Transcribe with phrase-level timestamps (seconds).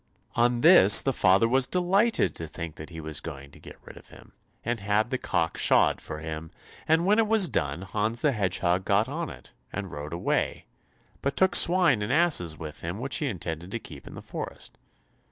[0.33, 3.97] On this, the father was delighted to think that he was going to get rid
[3.97, 4.31] of him,
[4.65, 6.49] and had the cock shod for him,
[6.87, 10.65] and when it was done, Hans the Hedgehog got on it, and rode away,
[11.21, 14.79] but took swine and asses with him which he intended to keep in the forest.